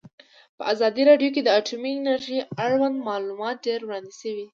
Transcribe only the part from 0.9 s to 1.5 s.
راډیو کې د